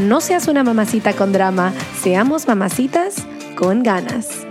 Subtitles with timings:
[0.00, 4.46] no seas una mamacita con drama, seamos mamacitas con ganas.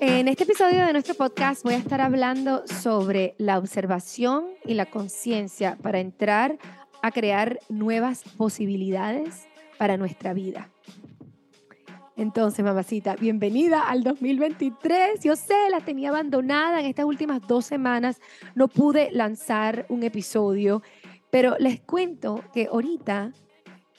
[0.00, 4.86] En este episodio de nuestro podcast voy a estar hablando sobre la observación y la
[4.86, 6.58] conciencia para entrar
[7.02, 9.46] a crear nuevas posibilidades
[9.78, 10.68] para nuestra vida.
[12.16, 15.20] Entonces, mamacita, bienvenida al 2023.
[15.22, 18.22] Yo sé, la tenía abandonada en estas últimas dos semanas.
[18.54, 20.82] No pude lanzar un episodio,
[21.30, 23.32] pero les cuento que ahorita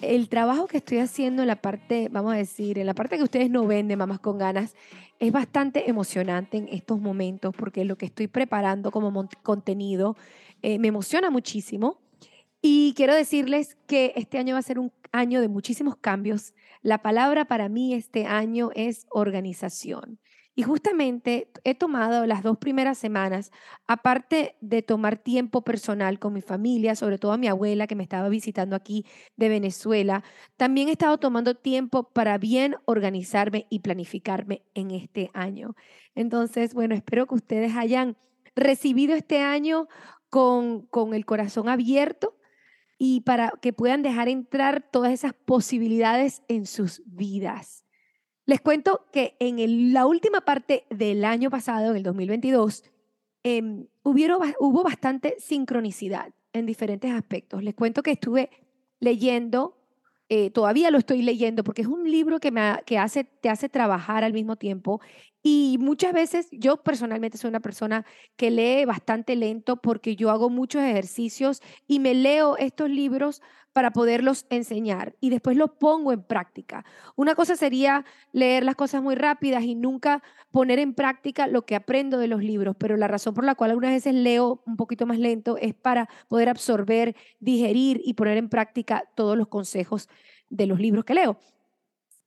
[0.02, 3.24] el trabajo que estoy haciendo en la parte, vamos a decir, en la parte que
[3.24, 4.74] ustedes no ven de Mamás con Ganas,
[5.20, 10.18] es bastante emocionante en estos momentos porque lo que estoy preparando como contenido
[10.64, 12.00] eh, me emociona muchísimo.
[12.61, 16.53] Y quiero decirles que este año va a ser un año de muchísimos cambios.
[16.81, 20.19] La palabra para mí este año es organización.
[20.55, 23.51] Y justamente he tomado las dos primeras semanas,
[23.85, 28.01] aparte de tomar tiempo personal con mi familia, sobre todo a mi abuela que me
[28.01, 30.23] estaba visitando aquí de Venezuela,
[30.56, 35.75] también he estado tomando tiempo para bien organizarme y planificarme en este año.
[36.16, 38.17] Entonces, bueno, espero que ustedes hayan
[38.56, 39.88] recibido este año
[40.31, 42.34] con, con el corazón abierto
[42.97, 47.85] y para que puedan dejar entrar todas esas posibilidades en sus vidas.
[48.46, 52.84] Les cuento que en la última parte del año pasado, en el 2022,
[53.44, 57.62] eh, hubo bastante sincronicidad en diferentes aspectos.
[57.62, 58.50] Les cuento que estuve
[59.00, 59.77] leyendo
[60.30, 63.70] eh, todavía lo estoy leyendo porque es un libro que, me, que hace, te hace
[63.70, 65.02] trabajar al mismo tiempo.
[65.42, 68.06] Y muchas veces yo personalmente soy una persona
[68.36, 73.42] que lee bastante lento porque yo hago muchos ejercicios y me leo estos libros
[73.78, 76.84] para poderlos enseñar y después los pongo en práctica.
[77.16, 81.76] Una cosa sería leer las cosas muy rápidas y nunca poner en práctica lo que
[81.76, 85.06] aprendo de los libros, pero la razón por la cual algunas veces leo un poquito
[85.06, 90.09] más lento es para poder absorber, digerir y poner en práctica todos los consejos
[90.50, 91.38] de los libros que leo.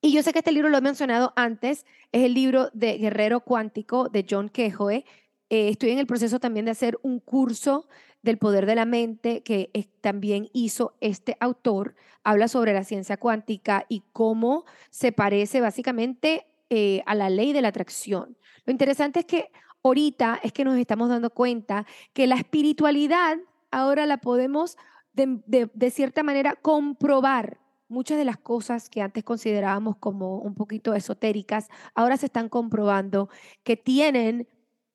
[0.01, 3.41] Y yo sé que este libro lo he mencionado antes, es el libro de Guerrero
[3.41, 5.05] Cuántico de John Kehoe.
[5.49, 7.89] Eh, estoy en el proceso también de hacer un curso
[8.23, 9.71] del poder de la mente que
[10.01, 11.95] también hizo este autor.
[12.23, 17.63] Habla sobre la ciencia cuántica y cómo se parece básicamente eh, a la ley de
[17.63, 18.37] la atracción.
[18.65, 19.51] Lo interesante es que
[19.83, 23.39] ahorita es que nos estamos dando cuenta que la espiritualidad
[23.71, 24.77] ahora la podemos
[25.13, 27.59] de cierta manera comprobar
[27.91, 33.29] muchas de las cosas que antes considerábamos como un poquito esotéricas, ahora se están comprobando
[33.65, 34.49] que tienen,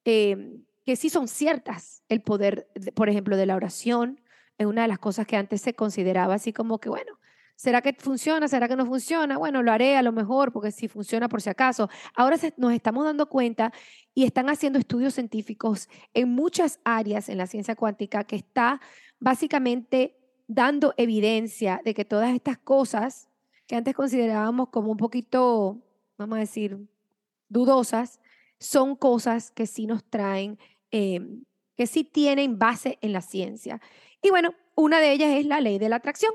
[0.06, 2.03] em, que sí son ciertas.
[2.09, 4.22] El poder, por ejemplo, de la oración
[4.57, 7.19] es una de las cosas que antes se consideraba así como que, bueno,
[7.56, 8.47] ¿será que funciona?
[8.47, 9.38] ¿Será que no funciona?
[9.38, 11.90] Bueno, lo haré a lo mejor porque si funciona por si acaso.
[12.16, 13.74] Ahora nos estamos dando cuenta
[14.13, 18.79] y están haciendo estudios científicos en muchas áreas en la ciencia cuántica que está
[19.19, 23.29] básicamente dando evidencia de que todas estas cosas
[23.68, 25.81] que antes considerábamos como un poquito,
[26.18, 26.88] vamos a decir,
[27.50, 28.19] dudosas,
[28.60, 30.60] son cosas que sí nos traen,
[30.95, 31.44] em,
[31.75, 33.81] que sí tienen base en la ciencia.
[34.21, 36.31] Y bueno, una de ellas es la ley de la atracción.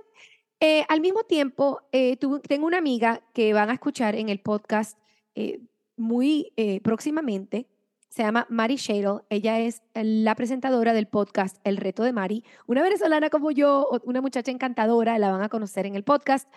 [0.60, 4.98] Eh, al mismo tiempo, eh, tengo una amiga que van a escuchar en el podcast
[5.34, 5.60] eh,
[5.96, 6.52] muy
[6.82, 7.66] próximamente,
[8.10, 9.20] se llama Mari Shadle.
[9.30, 12.44] Ella es la presentadora del podcast El Reto de Mari.
[12.66, 16.48] Una venezolana como yo, una muchacha encantadora, la van a conocer en el podcast.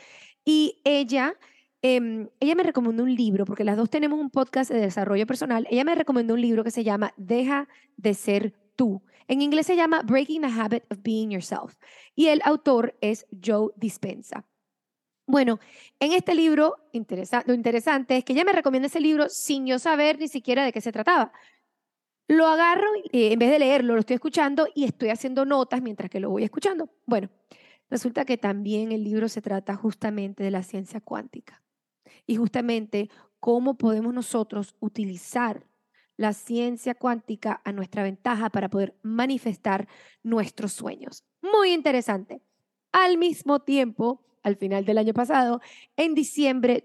[0.46, 1.36] Y ella,
[1.84, 5.68] em, ella me recomendó un libro, porque las dos tenemos un podcast de desarrollo personal.
[5.70, 9.04] Ella me recomendó un libro que se llama Deja de ser tú.
[9.28, 11.76] En inglés se llama Breaking the Habit of Being Yourself.
[12.16, 14.46] Y el autor es Joe Dispensa.
[15.26, 15.60] Bueno,
[16.00, 16.76] en este libro,
[17.46, 20.74] lo interesante es que ella me recomienda ese libro sin yo saber ni siquiera de
[20.74, 21.32] qué se trataba.
[22.28, 26.10] Lo agarro, eh, en vez de leerlo, lo estoy escuchando y estoy haciendo notas mientras
[26.10, 26.90] que lo voy escuchando.
[27.06, 27.30] Bueno,
[27.90, 31.64] resulta que también el libro se trata justamente de la ciencia cuántica
[32.26, 33.10] y justamente
[33.40, 35.66] cómo podemos nosotros utilizar
[36.18, 39.88] la ciencia cuántica a nuestra ventaja para poder manifestar
[40.22, 41.24] nuestros sueños.
[41.42, 42.42] Muy interesante.
[42.92, 45.62] Al mismo tiempo, al final del año pasado,
[45.98, 46.82] en diciembre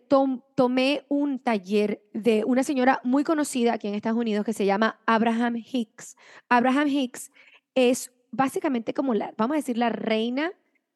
[0.54, 4.98] tomé un taller de una señora muy conocida aquí en Estados Unidos que se llama
[5.06, 6.16] Abraham Hicks.
[6.48, 7.30] Abraham Hicks
[7.74, 10.52] es básicamente como la, vamos a decir, la reina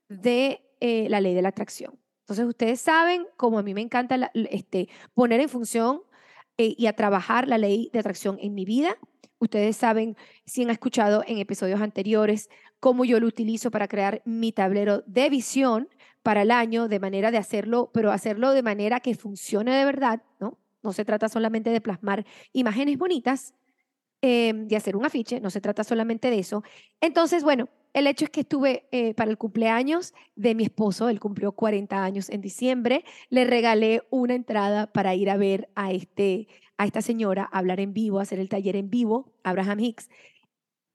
[0.09, 2.02] de eh, la ley de la atracción.
[2.23, 6.03] Entonces, ustedes saben, como a mí me encanta este, poner en función
[6.57, 8.97] eh, y a trabajar la ley de atracción en mi vida.
[9.39, 10.17] Ustedes saben,
[10.47, 12.49] si han escuchado en episodios anteriores,
[12.79, 15.89] cómo yo lo utilizo para crear mi tablero de visión
[16.23, 20.23] para el año, de manera de hacerlo, pero hacerlo de manera que funcione de verdad,
[20.39, 20.59] ¿no?
[20.83, 23.55] No se trata solamente de plasmar imágenes bonitas,
[24.25, 26.63] eh, de hacer un afiche, no se trata solamente de eso.
[27.01, 31.19] Entonces, bueno, el hecho es que estuve eh, para el cumpleaños de mi esposo, él
[31.19, 36.47] cumplió 40 años en diciembre, le regalé una entrada para ir a ver a, este,
[36.79, 40.09] a esta señora, hablar en vivo, hacer el taller en vivo, Abraham Hicks.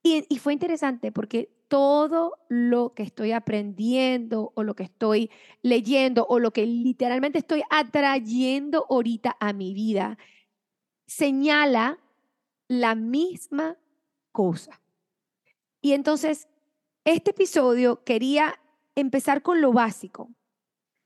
[0.02, 6.26] Y, y fue interesante porque todo lo que estoy aprendiendo o lo que estoy leyendo
[6.30, 10.16] o lo que literalmente estoy atrayendo ahorita a mi vida
[11.06, 11.98] señala
[12.68, 13.76] la misma
[14.30, 14.80] cosa.
[15.80, 16.48] Y entonces
[17.04, 18.60] este episodio quería
[18.94, 20.30] empezar con lo básico,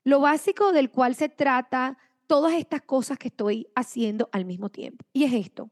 [0.03, 5.05] lo básico del cual se trata todas estas cosas que estoy haciendo al mismo tiempo.
[5.13, 5.69] Y es esto.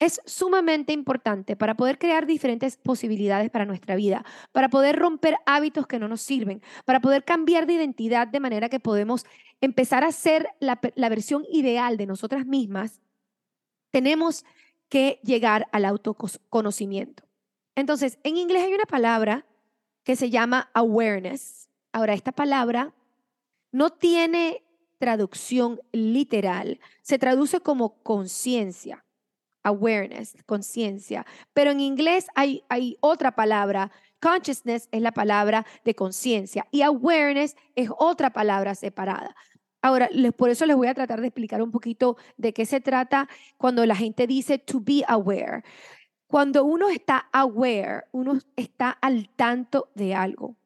[0.00, 5.88] Es sumamente importante para poder crear diferentes posibilidades para nuestra vida, para poder romper hábitos
[5.88, 9.26] que no nos sirven, para poder cambiar de identidad de manera que podemos
[9.60, 13.00] empezar a ser la, la versión ideal de nosotras mismas,
[13.90, 14.44] tenemos
[14.88, 17.24] que llegar al autoconocimiento.
[17.74, 19.46] Entonces, en inglés hay una palabra
[20.02, 21.68] que se llama awareness.
[21.92, 22.94] Ahora, esta palabra
[23.70, 24.64] no tiene
[24.98, 29.04] traducción literal, se traduce como conciencia,
[29.62, 32.64] awareness, conciencia, pero en inglés hay,
[33.00, 39.36] otra palabra, consciousness es la palabra de conciencia y awareness es otra palabra separada.
[39.88, 43.26] Ahora, por eso les voy a tratar de explicar un poquito de qué se trata
[43.56, 45.62] cuando la gente dice to be aware.
[46.26, 50.56] Cuando uno está aware, uno está al tanto de algo.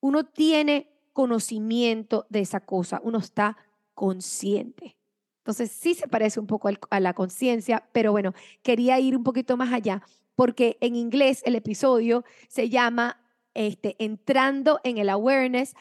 [0.00, 3.56] Uno tiene conocimiento de esa cosa, uno está
[3.94, 4.96] consciente.
[5.38, 9.56] Entonces sí se parece un poco a la conciencia, pero bueno, quería ir un poquito
[9.56, 10.02] más allá,
[10.34, 13.20] porque en inglés el episodio se llama
[13.54, 15.76] este, entrando en el awareness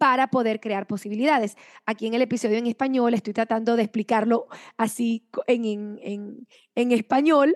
[0.00, 1.58] para poder crear posibilidades.
[1.84, 4.46] Aquí en el episodio en español estoy tratando de explicarlo
[4.78, 7.54] así en, en, en español,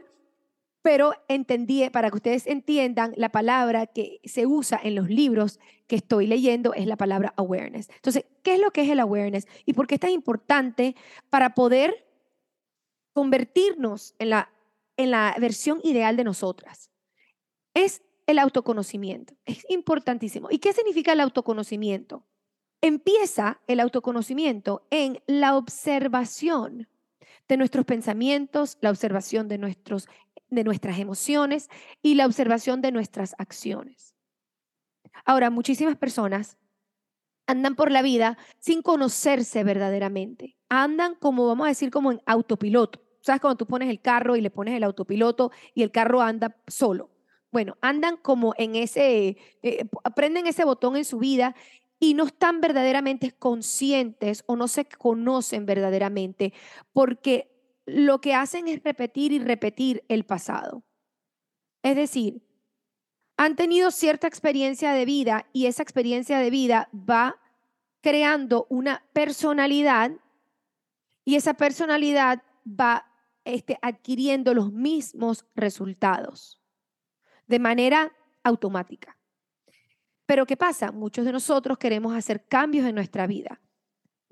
[0.82, 5.96] pero entendí, para que ustedes entiendan, la palabra que se usa en los libros que
[5.96, 7.88] estoy leyendo es la palabra awareness.
[7.88, 10.96] Entonces, ¿qué es lo que es el awareness y por qué es tan importante
[11.31, 12.06] para poder
[13.14, 14.50] convertirnos en la,
[14.99, 16.91] en la versión ideal de nosotras?
[17.73, 20.49] Es el autoconocimiento, es importantísimo.
[20.50, 22.26] ¿Y qué significa el autoconocimiento?
[22.87, 26.87] Empieza el autoconocimiento en la observación
[27.49, 30.06] de nuestros pensamientos, la observación de nuestros
[30.51, 31.70] de nuestras emociones
[32.03, 34.15] y la observación de nuestras acciones.
[35.25, 36.58] Ahora, muchísimas personas
[37.47, 40.58] andan por la vida sin conocerse verdaderamente.
[40.69, 43.01] Andan como, vamos a decir, como en autopiloto.
[43.23, 46.55] ¿Sabes cuando tú pones el carro y le pones el autopiloto y el carro anda
[46.67, 47.08] solo?
[47.51, 51.55] Bueno, andan como en ese, eh, aprenden ese botón en su vida
[51.98, 56.53] y no están verdaderamente conscientes o no se conocen verdaderamente
[56.93, 57.51] porque
[57.86, 60.84] lo que hacen es repetir y repetir el pasado.
[61.82, 62.43] Es decir,
[63.36, 67.36] han tenido cierta experiencia de vida y esa experiencia de vida va
[68.01, 70.13] creando una personalidad
[71.24, 73.10] y esa personalidad va
[73.44, 76.60] este, adquiriendo los mismos resultados
[77.46, 79.19] de manera automática.
[80.27, 80.93] Pero ¿qué pasa?
[80.93, 83.61] Muchos de nosotros queremos hacer cambios en nuestra vida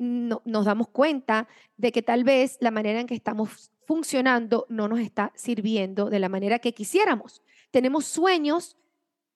[0.03, 5.01] nos damos cuenta de que tal vez la manera en que estamos funcionando no nos
[5.01, 7.43] está sirviendo de la manera que quisiéramos.
[7.71, 8.77] Tenemos sueños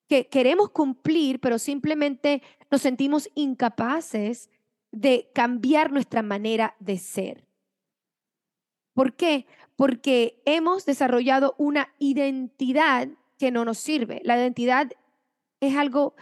[0.07, 4.49] que queremos cumplir, pero simplemente nos sentimos incapaces
[4.91, 7.45] de cambiar nuestra manera de ser.
[8.93, 9.45] ¿Por qué?
[9.75, 14.21] Porque hemos desarrollado una identidad que no nos sirve.
[14.23, 14.91] La identidad
[15.59, 16.15] es algo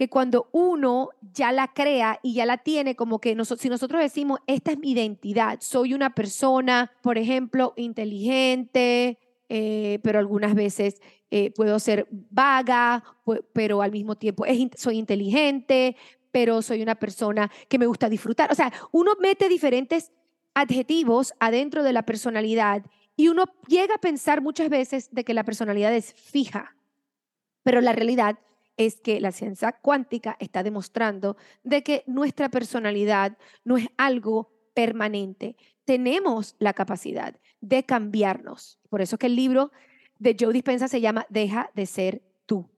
[0.00, 4.40] que cuando uno ya la crea y ya la tiene, como que si nosotros decimos,
[4.46, 9.18] esta es mi identidad, soy una persona, por ejemplo, inteligente,
[9.50, 13.04] eh, pero algunas veces eh, puedo ser vaga,
[13.52, 15.96] pero al mismo tiempo soy inteligente,
[16.32, 18.50] pero soy una persona que me gusta disfrutar.
[18.50, 20.12] O sea, uno mete diferentes
[20.54, 25.44] adjetivos adentro de la personalidad y uno llega a pensar muchas veces de que la
[25.44, 26.74] personalidad es fija,
[27.62, 28.38] pero la realidad
[28.76, 35.56] es que la ciencia cuántica está demostrando de que nuestra personalidad no es algo permanente.
[35.84, 38.78] Tenemos la capacidad de cambiarnos.
[38.88, 39.70] Por eso es que el libro
[40.18, 42.68] de Joe Dispensa se llama Deja de ser tú.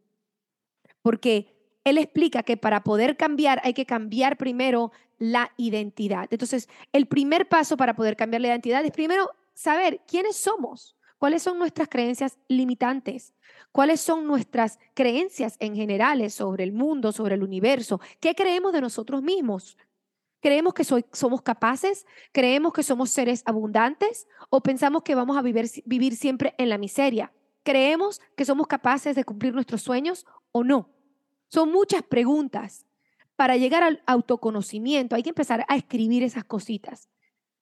[1.02, 1.52] Porque
[1.84, 6.28] él explica que para poder cambiar hay que cambiar primero la identidad.
[6.30, 11.44] Entonces, el primer paso para poder cambiar la identidad es primero saber quiénes somos, cuáles
[11.44, 13.32] son nuestras creencias limitantes,
[13.70, 18.80] cuáles son nuestras creencias en generales sobre el mundo, sobre el universo, qué creemos de
[18.80, 19.78] nosotros mismos.
[20.40, 22.06] ¿Creemos que somos capaces?
[22.32, 24.26] ¿Creemos que somos seres abundantes?
[24.50, 27.32] ¿O pensamos que vamos a vivir, vivir siempre en la miseria?
[27.62, 30.90] ¿Creemos que somos capaces de cumplir nuestros sueños o no?
[31.46, 32.84] Son muchas preguntas.
[33.36, 37.08] Para llegar al autoconocimiento hay que empezar a escribir esas cositas.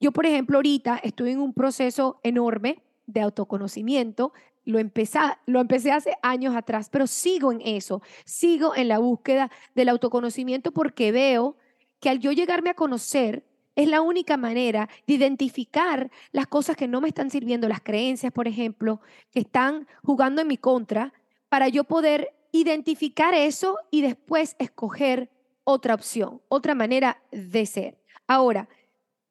[0.00, 4.32] Yo, por ejemplo, ahorita estoy en un proceso enorme de autoconocimiento.
[4.64, 9.50] Lo empecé, lo empecé hace años atrás, pero sigo en eso, sigo en la búsqueda
[9.74, 11.56] del autoconocimiento porque veo
[12.00, 13.44] que al yo llegarme a conocer,
[13.76, 18.32] es la única manera de identificar las cosas que no me están sirviendo, las creencias,
[18.32, 19.00] por ejemplo,
[19.30, 21.12] que están jugando en mi contra,
[21.48, 25.30] para yo poder identificar eso y después escoger
[25.64, 27.98] otra opción, otra manera de ser.
[28.26, 28.68] Ahora,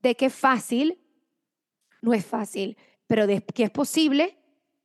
[0.01, 0.97] de qué fácil,
[2.01, 2.77] no es fácil,
[3.09, 4.37] pero de que es posible,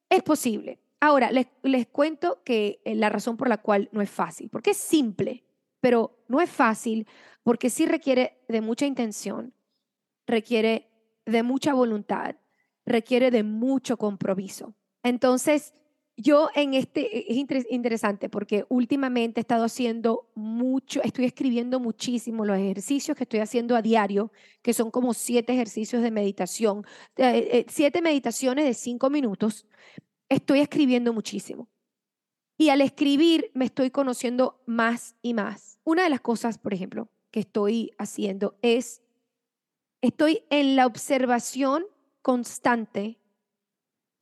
[0.09, 0.81] es posible.
[0.99, 4.71] Ahora, les, les cuento que eh, la razón por la cual no es fácil, porque
[4.71, 5.45] es simple,
[5.79, 7.07] pero no es fácil
[7.43, 9.53] porque sí requiere de mucha intención,
[10.27, 10.89] requiere
[11.27, 12.37] de mucha voluntad,
[12.87, 14.75] requiere de mucho compromiso.
[15.03, 15.75] Entonces,
[16.17, 22.45] yo en este, e, es interesante porque últimamente he estado haciendo mucho, estoy escribiendo muchísimo
[22.45, 24.31] los ejercicios que estoy haciendo a diario,
[24.63, 29.67] que son como siete ejercicios de meditación, eh, eh, siete meditaciones de cinco minutos,
[30.29, 31.69] estoy escribiendo muchísimo.
[32.57, 35.81] Y al escribir me estoy conociendo más y más.
[35.83, 39.03] Una de las cosas, por ejemplo, que estoy haciendo es,
[40.01, 41.85] estoy en la observación
[42.23, 43.19] constante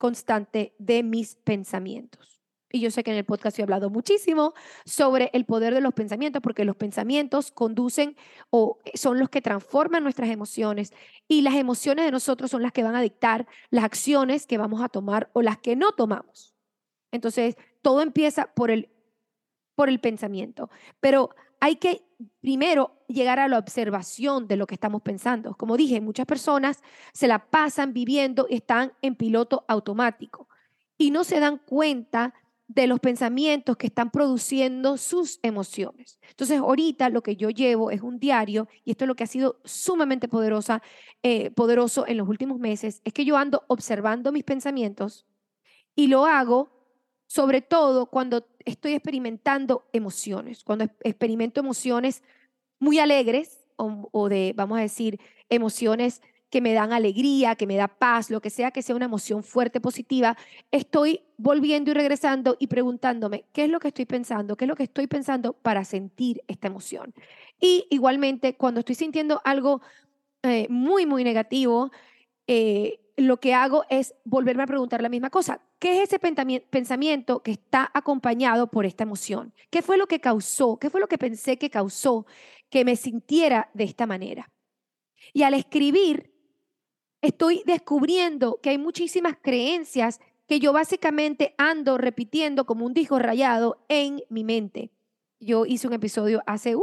[0.03, 2.41] constante de mis pensamientos.
[2.69, 5.93] Y yo sé que en el podcast he hablado muchísimo sobre el poder de los
[5.93, 8.17] pensamientos, porque los pensamientos conducen
[8.49, 10.91] o son los que transforman nuestras emociones
[11.29, 14.81] y las emociones de nosotros son las que van a dictar las acciones que vamos
[14.81, 16.53] a tomar o las que no tomamos.
[17.13, 18.89] Entonces, todo empieza por el,
[19.73, 20.69] por el pensamiento.
[20.99, 21.29] Pero
[21.63, 22.03] hay que
[22.41, 25.55] primero llegar a la observación de lo que estamos pensando.
[25.55, 26.81] Como dije, muchas personas
[27.13, 30.49] se la pasan viviendo y están en piloto automático
[30.97, 32.33] y no se dan cuenta
[32.67, 36.19] de los pensamientos que están produciendo sus emociones.
[36.31, 39.27] Entonces, ahorita lo que yo llevo es un diario, y esto es lo que ha
[39.27, 40.81] sido sumamente poderosa,
[41.21, 45.25] eh, poderoso en los últimos meses, es que yo ando observando mis pensamientos
[45.95, 46.72] y lo hago
[47.33, 52.21] sobre todo cuando estoy experimentando emociones, cuando experimento emociones
[52.77, 56.21] muy alegres o, de, vamos a decir, emociones
[56.51, 59.41] que me dan alegría, que me da paz, lo que sea que sea una emoción
[59.41, 60.37] fuerte, positiva,
[60.69, 64.55] estoy volviendo y regresando y preguntándome, ¿qué es lo que estoy pensando?
[64.55, 67.15] ¿Qué es lo que estoy pensando para sentir esta emoción?
[67.59, 69.81] Y igualmente, cuando estoy sintiendo algo
[70.43, 71.89] eh, muy, muy negativo,
[72.45, 75.61] eh, lo que hago es volverme a preguntar la misma cosa.
[75.83, 79.53] ¿Qué es ese pensamiento que está acompañado por esta emoción?
[79.69, 80.77] ¿Qué fue lo que causó?
[80.77, 82.25] ¿Qué fue lo que pensé que causó
[82.69, 84.49] que me sintiera de esta manera?
[85.33, 86.31] Y al escribir,
[87.21, 93.83] estoy descubriendo que hay muchísimas creencias que yo básicamente ando repitiendo como un disco rayado
[93.89, 94.89] en mi mente
[95.41, 96.73] yo hice un episodio hace,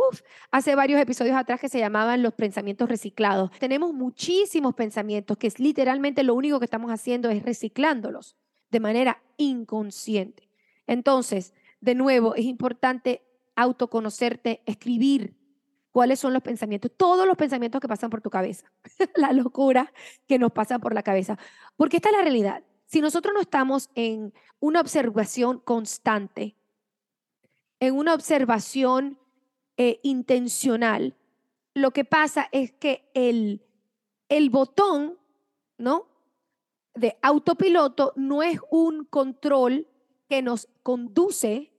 [0.51, 3.51] hace varios episodios atrás que se llamaban los pensamientos reciclados.
[3.59, 8.37] Tenemos muchísimos pensamientos que es literalmente lo único que estamos haciendo es reciclándolos
[8.71, 10.49] de manera inconsciente.
[10.87, 13.23] Entonces, de nuevo, es importante
[13.57, 15.37] autoconocerte, escribir
[15.93, 18.71] cuáles son los pensamientos, todos los pensamientos que pasan por tu cabeza,
[19.17, 19.93] la locura
[20.27, 21.39] que nos pasa por la cabeza.
[21.77, 22.63] Porque esta es la realidad.
[22.87, 26.57] Si nosotros no estamos en una observación constante,
[27.81, 29.19] en una observación
[29.77, 31.17] eh, intencional,
[31.75, 33.65] lo que pasa es que el,
[34.29, 35.19] el botón,
[35.79, 36.07] ¿no?
[37.01, 39.89] De autopiloto no es un control
[40.29, 41.73] que nos conduce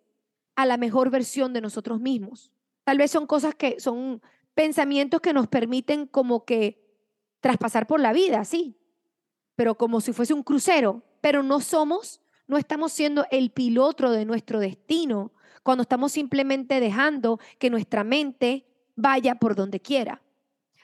[0.55, 2.51] a la mejor versión de nosotros mismos.
[2.83, 4.23] Tal vez son cosas que son
[4.55, 6.83] pensamientos que nos permiten como que
[7.39, 8.79] traspasar por la vida, sí,
[9.55, 14.25] pero como si fuese un crucero, pero no somos, no estamos siendo el piloto de
[14.25, 20.19] nuestro destino cuando estamos simplemente dejando que nuestra mente vaya por donde quiera.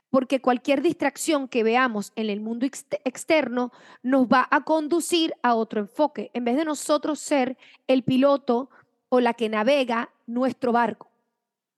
[0.09, 3.71] Porque cualquier distracción que veamos en el mundo externo
[4.03, 8.69] nos va a conducir a otro enfoque, en vez de nosotros ser el piloto
[9.09, 11.11] o la que navega nuestro barco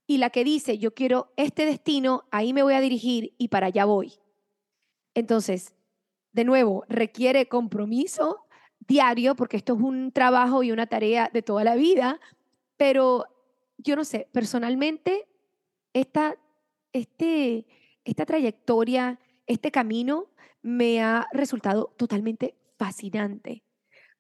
[0.10, 3.68] y la que dice, yo quiero este destino, ahí me voy a dirigir y para
[3.68, 4.14] allá voy.
[5.14, 5.76] Entonces,
[6.32, 8.46] de nuevo, requiere compromiso
[8.80, 12.20] diario, porque esto es un trabajo y una tarea de toda la vida,
[12.76, 13.26] pero
[13.78, 15.28] yo no sé, personalmente,
[15.94, 16.38] esta,
[16.92, 17.68] este,
[18.04, 20.28] esta trayectoria, este camino
[20.62, 23.64] me ha resultado totalmente fascinante.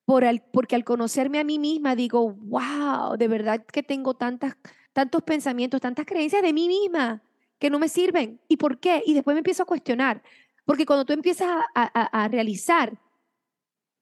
[0.05, 4.55] Por porque al conocerme a mí misma digo, wow, de verdad que tengo tantas
[4.93, 7.21] tantos pensamientos, tantas creencias de mí misma
[7.57, 8.41] que no me sirven.
[8.47, 9.03] ¿Y por qué?
[9.05, 10.23] Y después me empiezo a cuestionar.
[10.65, 12.99] Porque cuando tú empiezas a, realizar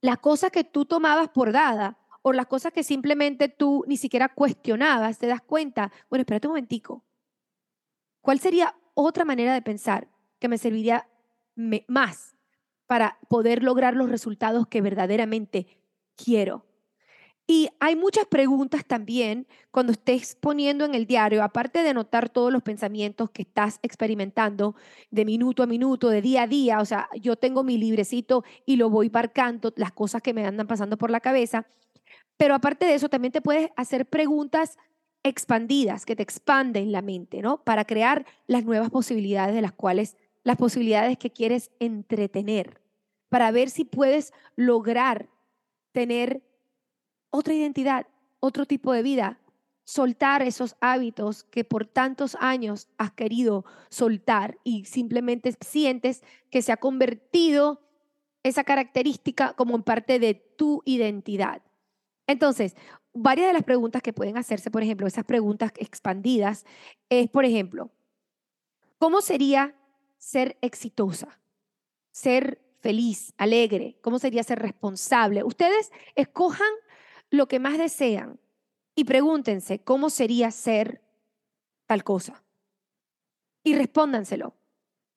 [0.02, 4.30] las cosas que tú tomabas por dada o las cosas que simplemente tú ni siquiera
[4.30, 7.06] cuestionabas, te das cuenta, bueno, espérate un momentico.
[8.22, 10.08] ¿Cuál sería otra manera de pensar
[10.40, 11.08] que me serviría
[11.88, 12.36] más
[12.88, 15.68] para poder lograr los resultados que verdaderamente
[16.16, 16.66] quiero?
[17.50, 22.52] Y hay muchas preguntas también cuando estés poniendo en el diario, aparte de notar todos
[22.52, 24.76] los pensamientos que estás experimentando
[25.12, 28.76] de minuto a minuto, de día a día, o sea, yo tengo mi librecito y
[28.76, 31.68] lo voy marcando, las cosas que me andan pasando por la cabeza,
[32.36, 34.78] pero aparte de eso también te puedes hacer preguntas
[35.24, 37.64] expandidas, que te expanden la mente, ¿no?
[37.64, 42.82] Para crear las nuevas posibilidades de las cuales, las posibilidades que quieres entretener,
[43.30, 45.30] para ver si puedes lograr
[45.92, 46.42] tener
[47.30, 48.08] otra identidad,
[48.40, 49.40] otro tipo de vida,
[49.84, 56.72] soltar esos hábitos que por tantos años has querido soltar y simplemente sientes que se
[56.72, 57.82] ha convertido
[58.44, 61.62] esa característica como en parte de tu identidad.
[62.28, 62.76] Entonces,
[63.22, 66.66] varias de las preguntas que pueden hacerse, por ejemplo, esas preguntas expandidas,
[67.10, 67.92] es, por ejemplo,
[68.98, 69.76] ¿cómo sería
[70.18, 71.40] ser exitosa?
[72.12, 75.44] Ser feliz, alegre, ¿cómo sería ser responsable?
[75.44, 76.72] Ustedes escojan
[77.30, 78.40] lo que más desean
[78.96, 81.02] y pregúntense cómo sería ser
[81.86, 82.44] tal cosa.
[83.64, 84.56] Y respóndanselo.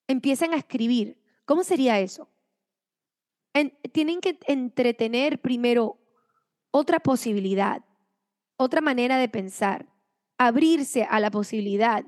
[0.07, 1.17] Empiecen a escribir.
[1.45, 2.29] ¿Cómo sería eso?
[3.91, 5.97] tienen que entretener primero
[6.71, 7.83] otra posibilidad,
[8.61, 9.87] otra manera de pensar,
[10.37, 12.05] abrirse a la posibilidad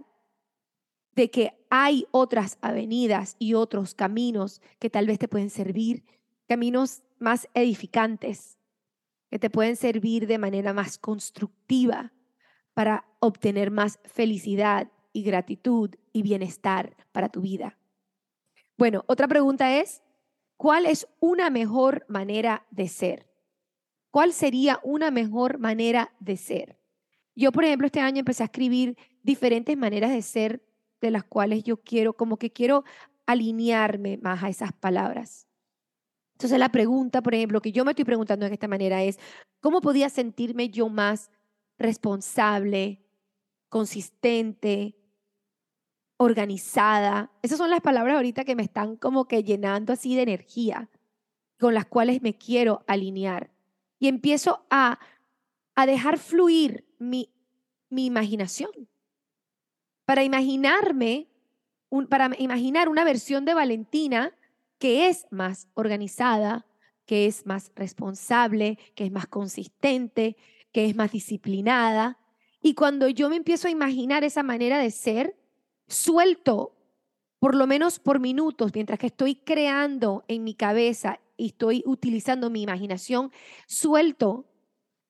[1.15, 6.03] de que hay otras avenidas y otros caminos que tal vez te pueden servir,
[6.47, 8.59] caminos más edificantes,
[9.29, 12.13] que te pueden servir de manera más constructiva
[12.73, 17.79] para obtener más felicidad y gratitud y bienestar para tu vida.
[18.77, 20.03] Bueno, otra pregunta es,
[20.57, 23.32] ¿cuál es una mejor manera de ser?
[24.13, 26.77] ¿Cuál sería una mejor manera de ser?
[27.35, 30.63] Yo, por ejemplo, este año empecé a escribir diferentes maneras de ser
[31.01, 32.83] de las cuales yo quiero, como que quiero
[33.25, 35.47] alinearme más a esas palabras.
[36.33, 39.17] Entonces la pregunta, por ejemplo, que yo me estoy preguntando de esta manera es,
[39.61, 41.31] ¿cómo podía sentirme yo más
[41.79, 43.03] responsable,
[43.67, 44.95] consistente,
[46.17, 47.31] organizada?
[47.41, 50.91] Esas son las palabras ahorita que me están como que llenando así de energía,
[51.57, 53.52] con las cuales me quiero alinear.
[54.03, 54.99] Y empiezo a,
[55.75, 57.29] a dejar fluir mi,
[57.89, 58.69] mi imaginación.
[60.03, 61.29] Para imaginarme,
[62.09, 64.37] para imaginar una versión de Valentina
[64.77, 66.65] que es más organizada,
[67.05, 70.35] que es más responsable, que es más consistente,
[70.73, 72.19] que es más disciplinada.
[72.61, 75.37] Y cuando yo me empiezo a imaginar esa manera de ser,
[75.87, 76.75] suelto,
[77.39, 82.49] por lo menos por minutos, mientras que estoy creando en mi cabeza y estoy utilizando
[82.49, 83.31] mi imaginación,
[83.67, 84.45] suelto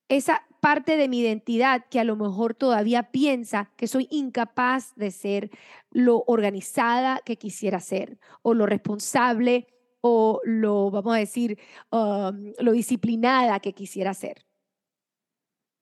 [0.08, 5.10] esa parte de mi identidad que a lo mejor todavía piensa que soy incapaz de
[5.10, 5.50] ser
[5.90, 9.66] lo organizada que quisiera ser o lo responsable
[10.00, 11.58] o lo, vamos a decir,
[11.90, 14.44] um, lo disciplinada que quisiera ser.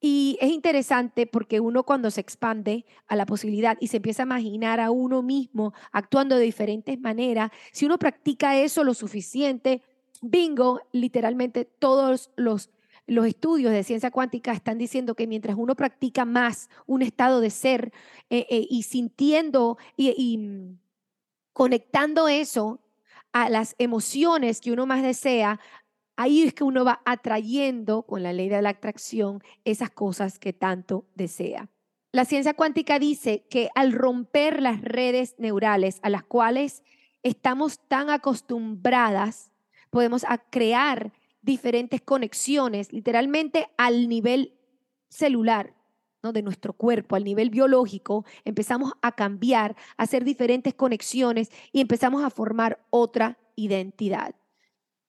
[0.00, 4.26] Y es interesante porque uno cuando se expande a la posibilidad y se empieza a
[4.26, 9.82] imaginar a uno mismo actuando de diferentes maneras, si uno practica eso lo suficiente,
[10.22, 12.70] bingo, literalmente todos los
[13.06, 17.50] los estudios de ciencia cuántica están diciendo que mientras uno practica más un estado de
[17.50, 17.92] ser
[18.30, 20.78] eh, eh, y sintiendo y, mm,
[21.52, 22.80] conectando eso
[23.32, 25.58] a las emociones que uno más desea,
[26.16, 30.52] ahí es que uno va atrayendo con la ley de la atracción esas cosas que
[30.52, 31.68] tanto desea.
[32.14, 36.82] la ciencia cuántica dice que al romper las redes neurales a las cuales
[37.22, 39.51] estamos tan acostumbradas,
[39.92, 44.54] podemos crear diferentes conexiones, literalmente al nivel
[45.10, 45.74] celular
[46.22, 46.32] ¿no?
[46.32, 52.24] de nuestro cuerpo, al nivel biológico, empezamos a cambiar, a hacer diferentes conexiones y empezamos
[52.24, 54.34] a formar otra identidad.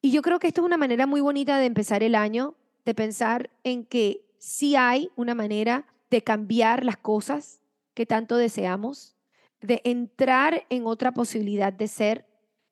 [0.01, 2.93] Y yo creo que esto es una manera muy bonita de empezar el año, de
[2.93, 7.61] pensar en que sí hay una manera de cambiar las cosas
[7.93, 9.15] que tanto deseamos,
[9.61, 12.25] de entrar en otra posibilidad de ser,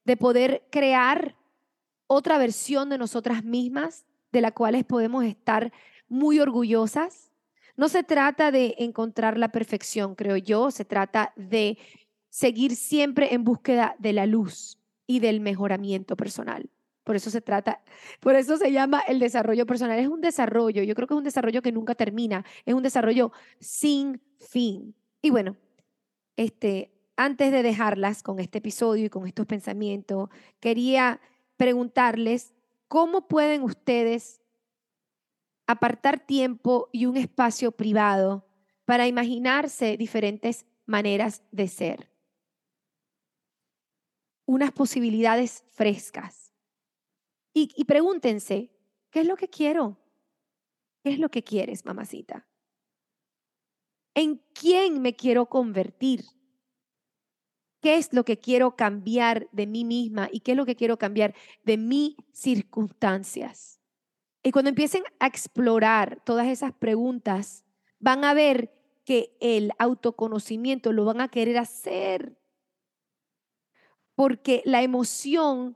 [0.03, 1.37] de poder crear
[2.13, 5.71] otra versión de nosotras mismas de la cual podemos estar
[6.09, 7.31] muy orgullosas.
[7.77, 11.77] No se trata de encontrar la perfección, creo yo, se trata de
[12.29, 16.69] seguir siempre en búsqueda de la luz y del mejoramiento personal.
[17.05, 17.81] Por eso se trata,
[18.19, 19.97] por eso se llama el desarrollo personal.
[19.97, 23.31] Es un desarrollo, yo creo que es un desarrollo que nunca termina, es un desarrollo
[23.61, 24.93] sin fin.
[25.21, 25.55] Y bueno,
[26.35, 30.27] este, antes de dejarlas con este episodio y con estos pensamientos,
[30.59, 31.21] quería
[31.61, 32.55] preguntarles
[32.87, 34.41] cómo pueden ustedes
[35.67, 38.47] apartar tiempo y un espacio privado
[38.83, 42.11] para imaginarse diferentes maneras de ser.
[44.47, 46.51] Unas posibilidades frescas
[47.53, 48.71] y, pregúntense,
[49.11, 49.99] ¿qué es lo que quiero?
[51.03, 52.47] ¿Qué es lo que quieres, mamacita?
[54.15, 56.23] ¿En quién me quiero convertir?
[57.81, 60.97] ¿Qué es lo que quiero cambiar de mí misma y qué es lo que quiero
[60.97, 63.79] cambiar de mis circunstancias?
[64.43, 67.65] Y cuando empiecen a explorar todas esas preguntas,
[67.99, 68.71] van a ver
[69.03, 72.37] que el autoconocimiento lo van a querer hacer.
[74.13, 75.75] Porque la emoción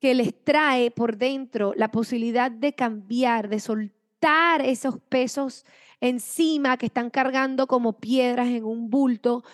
[0.00, 5.66] que les trae por dentro la posibilidad de cambiar, de soltar esos pesos
[6.00, 9.44] encima que están cargando como piedras en un bulto.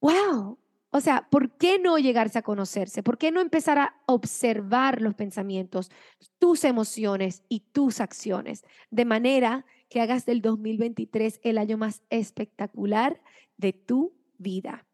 [0.00, 0.61] ¡Wow!
[0.94, 3.02] O sea, ¿por qué no llegarse a conocerse?
[3.02, 5.90] ¿Por qué no empezar a observar los pensamientos,
[6.38, 8.62] tus emociones y tus acciones?
[8.90, 13.22] De manera que hagas del 2023 el año más espectacular
[13.56, 14.86] de tu vida.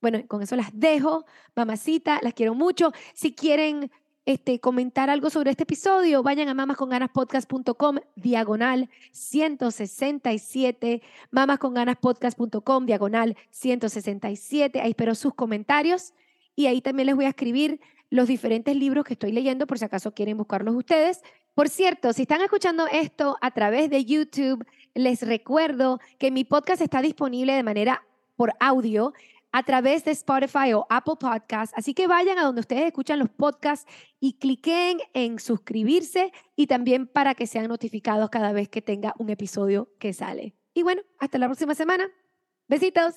[0.00, 2.92] Bueno, con eso las dejo, mamacita, las quiero mucho.
[3.12, 3.90] Si quieren
[4.24, 14.80] este, comentar algo sobre este episodio, vayan a mamasconganaspodcast.com, diagonal 167, mamasconganaspodcast.com, diagonal 167.
[14.80, 16.14] Ahí espero sus comentarios
[16.54, 17.80] y ahí también les voy a escribir
[18.10, 21.22] los diferentes libros que estoy leyendo por si acaso quieren buscarlos ustedes.
[21.54, 26.80] Por cierto, si están escuchando esto a través de YouTube, les recuerdo que mi podcast
[26.80, 28.04] está disponible de manera
[28.36, 29.14] por audio
[29.52, 31.74] a través de Spotify o Apple Podcasts.
[31.76, 33.86] Así que vayan a donde ustedes escuchan los podcasts
[34.18, 39.30] y cliquen en suscribirse y también para que sean notificados cada vez que tenga un
[39.30, 40.56] episodio que sale.
[40.74, 42.08] Y bueno, hasta la próxima semana.
[42.66, 43.16] Besitos